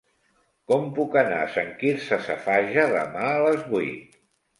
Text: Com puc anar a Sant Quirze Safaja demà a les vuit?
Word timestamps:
Com 0.69 0.85
puc 0.99 1.17
anar 1.19 1.35
a 1.41 1.49
Sant 1.57 1.69
Quirze 1.81 2.19
Safaja 2.29 2.87
demà 2.95 3.27
a 3.35 3.45
les 3.45 3.61
vuit? 3.75 4.19